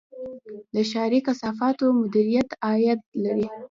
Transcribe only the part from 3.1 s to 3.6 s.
لري